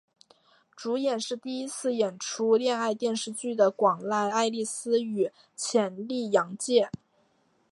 [0.75, 6.89] 主演是第一次演出恋爱电视剧的广濑爱丽丝与浅利阳介。